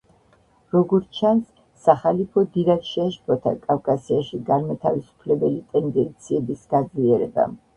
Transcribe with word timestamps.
როგორც 0.75 1.09
ჩანს, 1.17 1.51
სახალიფო 1.87 2.43
დიდად 2.55 2.89
შეაშფოთა 2.93 3.53
კავკასიაში 3.67 4.41
განმათავისუფლებელი 4.49 5.63
ტენდენციების 5.77 6.65
გაძლიერებამ. 6.77 7.59